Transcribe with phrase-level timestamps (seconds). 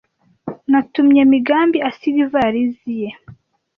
[0.71, 3.09] Natumye Migambi asiga ivarisi ye.